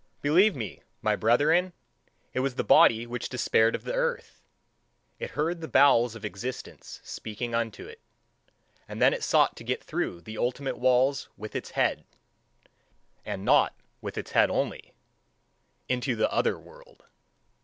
Believe 0.23 0.55
me, 0.55 0.81
my 1.03 1.15
brethren! 1.15 1.73
It 2.33 2.39
was 2.39 2.55
the 2.55 2.63
body 2.63 3.05
which 3.05 3.29
despaired 3.29 3.75
of 3.75 3.83
the 3.83 3.93
earth 3.93 4.41
it 5.19 5.29
heard 5.37 5.61
the 5.61 5.67
bowels 5.67 6.15
of 6.15 6.25
existence 6.25 6.99
speaking 7.03 7.53
unto 7.53 7.85
it. 7.85 8.01
And 8.87 8.99
then 8.99 9.13
it 9.13 9.23
sought 9.23 9.55
to 9.57 9.63
get 9.63 9.83
through 9.83 10.21
the 10.21 10.39
ultimate 10.39 10.79
walls 10.79 11.29
with 11.37 11.55
its 11.55 11.69
head 11.77 12.03
and 13.23 13.45
not 13.45 13.75
with 14.01 14.17
its 14.17 14.31
head 14.31 14.49
only 14.49 14.95
into 15.87 16.15
"the 16.15 16.33
other 16.33 16.57
world." 16.57 17.03